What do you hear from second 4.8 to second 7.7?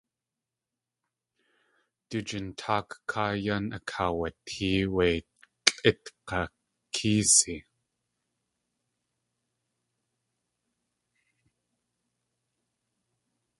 du tlʼik̲kakéesi.